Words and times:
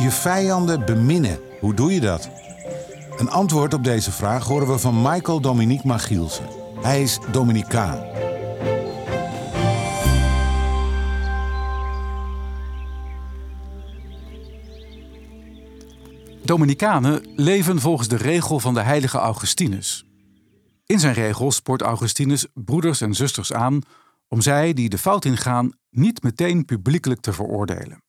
Je 0.00 0.10
vijanden 0.10 0.84
beminnen. 0.86 1.38
Hoe 1.60 1.74
doe 1.74 1.94
je 1.94 2.00
dat? 2.00 2.30
Een 3.16 3.30
antwoord 3.30 3.74
op 3.74 3.84
deze 3.84 4.12
vraag 4.12 4.44
horen 4.44 4.68
we 4.68 4.78
van 4.78 5.02
Michael 5.02 5.40
Dominique 5.40 5.86
Magielsen. 5.86 6.46
Hij 6.80 7.02
is 7.02 7.18
Dominicaan. 7.32 8.06
Dominicanen 16.44 17.32
leven 17.36 17.80
volgens 17.80 18.08
de 18.08 18.16
regel 18.16 18.60
van 18.60 18.74
de 18.74 18.82
heilige 18.82 19.18
Augustinus. 19.18 20.06
In 20.86 21.00
zijn 21.00 21.14
regel 21.14 21.50
spoort 21.50 21.82
Augustinus 21.82 22.46
broeders 22.54 23.00
en 23.00 23.14
zusters 23.14 23.52
aan 23.52 23.80
om 24.28 24.40
zij 24.40 24.72
die 24.72 24.88
de 24.88 24.98
fout 24.98 25.24
ingaan 25.24 25.72
niet 25.90 26.22
meteen 26.22 26.64
publiekelijk 26.64 27.20
te 27.20 27.32
veroordelen. 27.32 28.02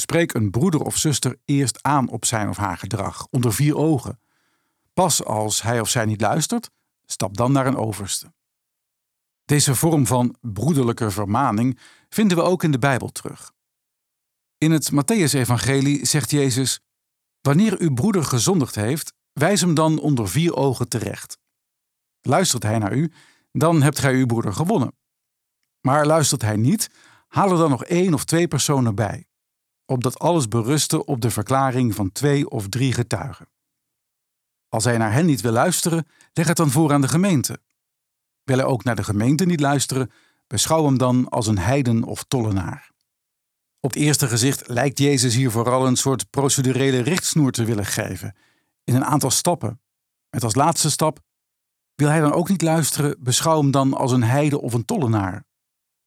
Spreek 0.00 0.34
een 0.34 0.50
broeder 0.50 0.80
of 0.80 0.96
zuster 0.96 1.36
eerst 1.44 1.82
aan 1.82 2.08
op 2.08 2.24
zijn 2.24 2.48
of 2.48 2.56
haar 2.56 2.78
gedrag, 2.78 3.26
onder 3.30 3.52
vier 3.52 3.76
ogen. 3.76 4.20
Pas 4.94 5.24
als 5.24 5.62
hij 5.62 5.80
of 5.80 5.88
zij 5.88 6.04
niet 6.04 6.20
luistert, 6.20 6.70
stap 7.04 7.36
dan 7.36 7.52
naar 7.52 7.66
een 7.66 7.76
overste. 7.76 8.32
Deze 9.44 9.74
vorm 9.74 10.06
van 10.06 10.36
broederlijke 10.40 11.10
vermaning 11.10 11.78
vinden 12.08 12.36
we 12.36 12.42
ook 12.42 12.62
in 12.62 12.70
de 12.70 12.78
Bijbel 12.78 13.08
terug. 13.08 13.52
In 14.58 14.70
het 14.70 14.90
Matthäus-evangelie 14.92 16.06
zegt 16.06 16.30
Jezus: 16.30 16.80
Wanneer 17.40 17.80
uw 17.80 17.94
broeder 17.94 18.24
gezondigd 18.24 18.74
heeft, 18.74 19.12
wijs 19.32 19.60
hem 19.60 19.74
dan 19.74 19.98
onder 19.98 20.28
vier 20.28 20.54
ogen 20.56 20.88
terecht. 20.88 21.38
Luistert 22.20 22.62
hij 22.62 22.78
naar 22.78 22.92
u, 22.96 23.12
dan 23.52 23.82
hebt 23.82 23.98
gij 23.98 24.14
uw 24.14 24.26
broeder 24.26 24.52
gewonnen. 24.52 24.94
Maar 25.80 26.06
luistert 26.06 26.42
hij 26.42 26.56
niet, 26.56 26.90
haal 27.28 27.50
er 27.50 27.58
dan 27.58 27.70
nog 27.70 27.84
één 27.84 28.14
of 28.14 28.24
twee 28.24 28.48
personen 28.48 28.94
bij 28.94 29.28
opdat 29.90 30.18
alles 30.18 30.48
berustte 30.48 31.04
op 31.04 31.20
de 31.20 31.30
verklaring 31.30 31.94
van 31.94 32.12
twee 32.12 32.50
of 32.50 32.68
drie 32.68 32.92
getuigen. 32.92 33.48
Als 34.68 34.84
hij 34.84 34.98
naar 34.98 35.12
hen 35.12 35.26
niet 35.26 35.40
wil 35.40 35.52
luisteren, 35.52 36.06
leg 36.32 36.46
het 36.46 36.56
dan 36.56 36.70
voor 36.70 36.92
aan 36.92 37.00
de 37.00 37.08
gemeente. 37.08 37.60
Wil 38.42 38.56
hij 38.56 38.66
ook 38.66 38.84
naar 38.84 38.96
de 38.96 39.04
gemeente 39.04 39.44
niet 39.44 39.60
luisteren, 39.60 40.10
beschouw 40.46 40.84
hem 40.84 40.98
dan 40.98 41.28
als 41.28 41.46
een 41.46 41.58
heiden 41.58 42.04
of 42.04 42.24
tollenaar. 42.24 42.90
Op 43.80 43.92
het 43.92 44.02
eerste 44.02 44.28
gezicht 44.28 44.68
lijkt 44.68 44.98
Jezus 44.98 45.34
hier 45.34 45.50
vooral 45.50 45.86
een 45.86 45.96
soort 45.96 46.30
procedurele 46.30 47.00
richtsnoer 47.00 47.52
te 47.52 47.64
willen 47.64 47.86
geven, 47.86 48.36
in 48.84 48.94
een 48.94 49.04
aantal 49.04 49.30
stappen. 49.30 49.80
Met 50.30 50.44
als 50.44 50.54
laatste 50.54 50.90
stap: 50.90 51.20
wil 51.94 52.08
hij 52.08 52.20
dan 52.20 52.32
ook 52.32 52.48
niet 52.48 52.62
luisteren, 52.62 53.16
beschouw 53.20 53.60
hem 53.60 53.70
dan 53.70 53.94
als 53.94 54.12
een 54.12 54.22
heide 54.22 54.60
of 54.60 54.72
een 54.72 54.84
tollenaar. 54.84 55.44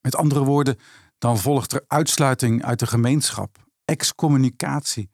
Met 0.01 0.15
andere 0.15 0.43
woorden, 0.43 0.79
dan 1.17 1.37
volgt 1.37 1.73
er 1.73 1.83
uitsluiting 1.87 2.63
uit 2.63 2.79
de 2.79 2.87
gemeenschap, 2.87 3.62
excommunicatie. 3.85 5.09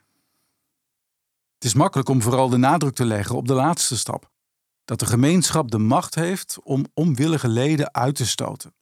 Het 1.53 1.63
is 1.63 1.73
makkelijk 1.73 2.09
om 2.09 2.21
vooral 2.21 2.49
de 2.49 2.57
nadruk 2.57 2.95
te 2.95 3.05
leggen 3.05 3.35
op 3.35 3.47
de 3.47 3.53
laatste 3.53 3.97
stap: 3.97 4.31
dat 4.85 4.99
de 4.99 5.05
gemeenschap 5.05 5.71
de 5.71 5.77
macht 5.77 6.15
heeft 6.15 6.59
om 6.63 6.85
onwillige 6.93 7.47
leden 7.47 7.93
uit 7.93 8.15
te 8.15 8.25
stoten. 8.25 8.73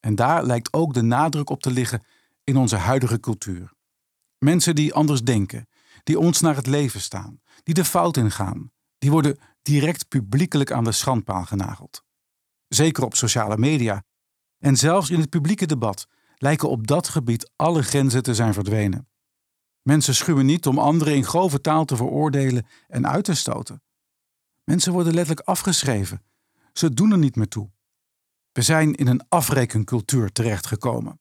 En 0.00 0.14
daar 0.14 0.44
lijkt 0.44 0.72
ook 0.72 0.94
de 0.94 1.02
nadruk 1.02 1.50
op 1.50 1.62
te 1.62 1.70
liggen 1.70 2.02
in 2.44 2.56
onze 2.56 2.76
huidige 2.76 3.20
cultuur. 3.20 3.72
Mensen 4.38 4.74
die 4.74 4.94
anders 4.94 5.22
denken, 5.22 5.68
die 6.02 6.18
ons 6.18 6.40
naar 6.40 6.56
het 6.56 6.66
leven 6.66 7.00
staan, 7.00 7.40
die 7.62 7.74
de 7.74 7.84
fout 7.84 8.16
ingaan, 8.16 8.72
die 8.98 9.10
worden 9.10 9.38
direct 9.62 10.08
publiekelijk 10.08 10.72
aan 10.72 10.84
de 10.84 10.92
schandpaal 10.92 11.44
genageld. 11.44 12.02
Zeker 12.68 13.04
op 13.04 13.14
sociale 13.14 13.58
media 13.58 14.04
en 14.58 14.76
zelfs 14.76 15.10
in 15.10 15.20
het 15.20 15.30
publieke 15.30 15.66
debat 15.66 16.06
lijken 16.36 16.68
op 16.68 16.86
dat 16.86 17.08
gebied 17.08 17.50
alle 17.56 17.82
grenzen 17.82 18.22
te 18.22 18.34
zijn 18.34 18.54
verdwenen. 18.54 19.08
Mensen 19.82 20.14
schuwen 20.14 20.46
niet 20.46 20.66
om 20.66 20.78
anderen 20.78 21.14
in 21.14 21.24
grove 21.24 21.60
taal 21.60 21.84
te 21.84 21.96
veroordelen 21.96 22.66
en 22.88 23.08
uit 23.08 23.24
te 23.24 23.34
stoten. 23.34 23.82
Mensen 24.64 24.92
worden 24.92 25.14
letterlijk 25.14 25.48
afgeschreven. 25.48 26.22
Ze 26.72 26.94
doen 26.94 27.12
er 27.12 27.18
niet 27.18 27.36
meer 27.36 27.48
toe. 27.48 27.70
We 28.52 28.62
zijn 28.62 28.94
in 28.94 29.06
een 29.06 29.24
afrekencultuur 29.28 30.32
terechtgekomen. 30.32 31.20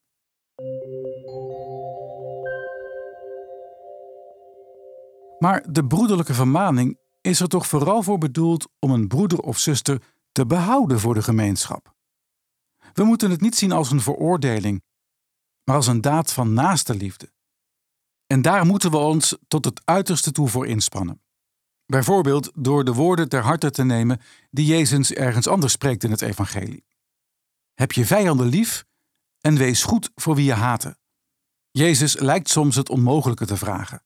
Maar 5.39 5.65
de 5.71 5.85
broederlijke 5.87 6.33
vermaning 6.33 6.99
is 7.21 7.39
er 7.39 7.47
toch 7.47 7.67
vooral 7.67 8.03
voor 8.03 8.17
bedoeld 8.17 8.67
om 8.79 8.91
een 8.91 9.07
broeder 9.07 9.39
of 9.39 9.57
zuster 9.57 10.01
te 10.31 10.45
behouden 10.45 10.99
voor 10.99 11.13
de 11.13 11.23
gemeenschap. 11.23 11.93
We 12.93 13.03
moeten 13.03 13.31
het 13.31 13.41
niet 13.41 13.55
zien 13.55 13.71
als 13.71 13.91
een 13.91 14.01
veroordeling 14.01 14.83
maar 15.65 15.75
als 15.75 15.87
een 15.87 16.01
daad 16.01 16.33
van 16.33 16.53
naaste 16.53 16.95
liefde. 16.95 17.33
En 18.27 18.41
daar 18.41 18.65
moeten 18.65 18.91
we 18.91 18.97
ons 18.97 19.37
tot 19.47 19.65
het 19.65 19.81
uiterste 19.85 20.31
toe 20.31 20.47
voor 20.47 20.67
inspannen. 20.67 21.21
Bijvoorbeeld 21.85 22.51
door 22.55 22.85
de 22.85 22.93
woorden 22.93 23.29
ter 23.29 23.43
harte 23.43 23.71
te 23.71 23.83
nemen 23.83 24.21
die 24.49 24.65
Jezus 24.65 25.13
ergens 25.13 25.47
anders 25.47 25.73
spreekt 25.73 26.03
in 26.03 26.11
het 26.11 26.21
Evangelie. 26.21 26.85
Heb 27.73 27.91
je 27.91 28.05
vijanden 28.05 28.47
lief 28.47 28.85
en 29.39 29.57
wees 29.57 29.83
goed 29.83 30.11
voor 30.15 30.35
wie 30.35 30.45
je 30.45 30.53
haten. 30.53 30.97
Jezus 31.71 32.19
lijkt 32.19 32.49
soms 32.49 32.75
het 32.75 32.89
onmogelijke 32.89 33.45
te 33.45 33.57
vragen. 33.57 34.03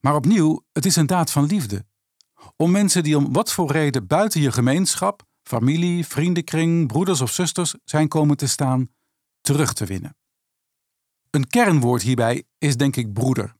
Maar 0.00 0.14
opnieuw, 0.14 0.64
het 0.72 0.84
is 0.84 0.96
een 0.96 1.06
daad 1.06 1.30
van 1.30 1.44
liefde. 1.44 1.86
Om 2.56 2.70
mensen 2.70 3.02
die 3.02 3.16
om 3.16 3.32
wat 3.32 3.52
voor 3.52 3.72
reden 3.72 4.06
buiten 4.06 4.40
je 4.40 4.52
gemeenschap, 4.52 5.22
familie, 5.42 6.06
vriendenkring, 6.06 6.86
broeders 6.86 7.20
of 7.20 7.30
zusters 7.30 7.74
zijn 7.84 8.08
komen 8.08 8.36
te 8.36 8.46
staan, 8.46 8.88
terug 9.40 9.72
te 9.72 9.84
winnen. 9.84 10.16
Een 11.34 11.46
kernwoord 11.46 12.02
hierbij 12.02 12.44
is 12.58 12.76
denk 12.76 12.96
ik 12.96 13.12
broeder. 13.12 13.56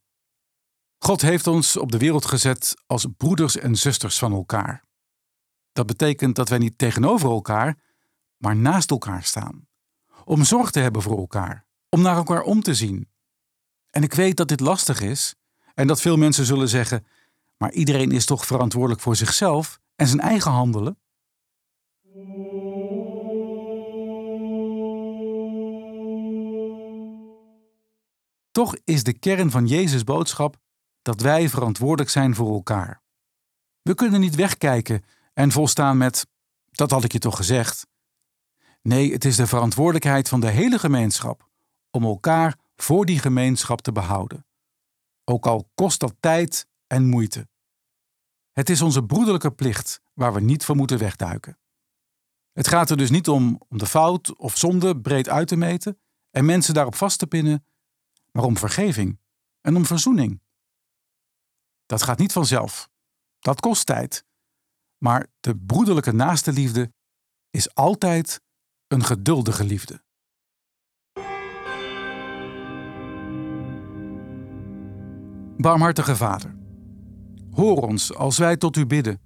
God 0.99 1.23
heeft 1.23 1.47
ons 1.47 1.77
op 1.77 1.93
de 1.93 1.99
wereld 1.99 2.25
gezet 2.25 2.75
als 2.87 3.07
broeders 3.17 3.57
en 3.57 3.77
zusters 3.77 4.19
van 4.19 4.33
elkaar. 4.33 4.85
Dat 5.73 5.87
betekent 5.87 6.37
dat 6.37 6.49
wij 6.49 6.59
niet 6.59 6.79
tegenover 6.79 7.31
elkaar, 7.31 7.79
maar 8.37 8.57
naast 8.57 8.91
elkaar 8.91 9.23
staan. 9.23 9.67
Om 10.25 10.45
zorg 10.45 10.71
te 10.71 10.81
hebben 10.81 11.03
voor 11.03 11.19
elkaar, 11.19 11.67
om 11.89 12.03
naar 12.03 12.17
elkaar 12.17 12.43
om 12.43 12.63
te 12.63 12.75
zien. 12.75 13.09
En 13.91 14.03
ik 14.03 14.15
weet 14.15 14.37
dat 14.37 14.49
dit 14.49 14.61
lastig 14.61 15.01
is 15.01 15.35
en 15.75 15.87
dat 15.87 16.01
veel 16.01 16.17
mensen 16.17 16.45
zullen 16.45 16.69
zeggen: 16.69 17.07
maar 17.57 17.73
iedereen 17.73 18.13
is 18.13 18.25
toch 18.25 18.47
verantwoordelijk 18.47 19.01
voor 19.01 19.17
zichzelf 19.17 19.81
en 19.97 20.07
zijn 20.07 20.21
eigen 20.21 20.51
handelen? 20.51 20.99
Toch 28.55 28.77
is 28.85 29.03
de 29.03 29.19
kern 29.19 29.51
van 29.51 29.67
Jezus' 29.67 30.05
boodschap 30.05 30.57
dat 31.03 31.21
wij 31.21 31.49
verantwoordelijk 31.49 32.11
zijn 32.11 32.35
voor 32.35 32.55
elkaar. 32.55 33.03
We 33.83 33.95
kunnen 33.95 34.21
niet 34.21 34.35
wegkijken 34.35 35.05
en 35.33 35.51
volstaan 35.51 35.97
met: 35.97 36.27
dat 36.71 36.91
had 36.91 37.05
ik 37.05 37.13
je 37.13 37.19
toch 37.19 37.37
gezegd. 37.37 37.87
Nee, 38.83 39.13
het 39.13 39.25
is 39.25 39.37
de 39.37 39.47
verantwoordelijkheid 39.47 40.29
van 40.29 40.41
de 40.41 40.51
hele 40.51 40.79
gemeenschap 40.79 41.49
om 41.91 42.05
elkaar 42.05 42.59
voor 42.77 43.07
die 43.07 43.19
gemeenschap 43.19 43.81
te 43.81 43.93
behouden. 43.93 44.47
Ook 45.25 45.47
al 45.47 45.71
kost 45.75 46.01
dat 46.01 46.15
tijd 46.21 46.67
en 46.87 47.09
moeite. 47.09 47.49
Het 48.53 48.71
is 48.71 48.83
onze 48.83 49.05
broederlijke 49.05 49.51
plicht 49.51 50.01
waar 50.13 50.33
we 50.33 50.41
niet 50.41 50.65
voor 50.65 50.77
moeten 50.77 50.99
wegduiken. 50.99 51.59
Het 52.53 52.69
gaat 52.69 52.91
er 52.91 52.97
dus 52.97 53.11
niet 53.11 53.29
om 53.29 53.63
om 53.69 53.79
de 53.79 53.87
fout 53.87 54.37
of 54.37 54.57
zonde 54.57 55.01
breed 55.01 55.29
uit 55.29 55.49
te 55.49 55.57
meten 55.57 56.01
en 56.31 56.45
mensen 56.45 56.75
daarop 56.75 56.95
vast 56.95 57.19
te 57.19 57.27
pinnen, 57.27 57.65
maar 58.35 58.45
om 58.45 58.57
vergeving 58.57 59.21
en 59.61 59.77
om 59.77 59.87
verzoening. 59.87 60.41
Dat 61.87 62.03
gaat 62.03 62.19
niet 62.19 62.33
vanzelf. 62.33 62.89
Dat 63.39 63.61
kost 63.61 63.87
tijd. 63.87 64.25
Maar 64.99 65.27
de 65.41 65.57
broederlijke 65.57 66.13
naaste 66.13 66.53
liefde 66.53 66.93
is 67.51 67.75
altijd 67.75 68.41
een 68.87 69.05
geduldige 69.05 69.65
liefde. 69.65 70.03
Barmhartige 75.57 76.17
Vader, 76.17 76.57
hoor 77.51 77.83
ons 77.83 78.15
als 78.15 78.39
wij 78.39 78.57
tot 78.57 78.77
u 78.77 78.87
bidden. 78.87 79.21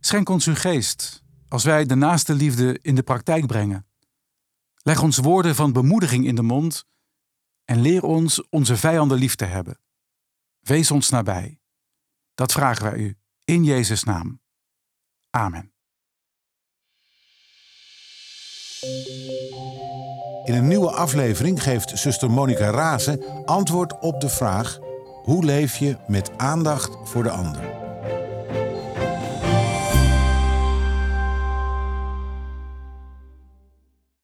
Schenk 0.00 0.28
ons 0.28 0.46
uw 0.46 0.54
geest 0.54 1.22
als 1.48 1.64
wij 1.64 1.86
de 1.86 1.94
naaste 1.94 2.34
liefde 2.34 2.78
in 2.82 2.94
de 2.94 3.02
praktijk 3.02 3.46
brengen. 3.46 3.86
Leg 4.82 5.02
ons 5.02 5.18
woorden 5.18 5.54
van 5.54 5.72
bemoediging 5.72 6.26
in 6.26 6.34
de 6.34 6.42
mond 6.42 6.84
en 7.66 7.80
leer 7.80 8.02
ons 8.02 8.48
onze 8.48 8.76
vijanden 8.76 9.18
lief 9.18 9.34
te 9.34 9.44
hebben. 9.44 9.78
Wees 10.60 10.90
ons 10.90 11.10
nabij. 11.10 11.60
Dat 12.34 12.52
vragen 12.52 12.84
wij 12.84 12.98
u 12.98 13.18
in 13.44 13.64
Jezus' 13.64 14.04
naam. 14.04 14.40
Amen. 15.30 15.70
In 20.44 20.54
een 20.54 20.68
nieuwe 20.68 20.90
aflevering 20.90 21.62
geeft 21.62 21.98
zuster 21.98 22.30
Monica 22.30 22.70
Razen 22.70 23.44
antwoord 23.44 23.98
op 23.98 24.20
de 24.20 24.28
vraag: 24.28 24.78
hoe 25.22 25.44
leef 25.44 25.76
je 25.76 25.96
met 26.06 26.38
aandacht 26.38 27.08
voor 27.08 27.22
de 27.22 27.30
ander? 27.30 27.75